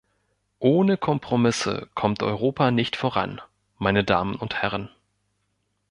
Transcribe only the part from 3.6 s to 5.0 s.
meine Damen und Herren.